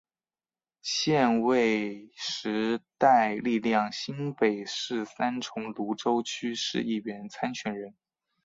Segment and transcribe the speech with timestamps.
[0.81, 7.93] 现为时代力量新北市三重芦洲区市议员参选人。